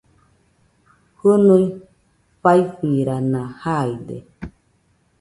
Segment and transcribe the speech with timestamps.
[1.19, 1.63] Jɨnui
[2.41, 4.17] faifirana jaide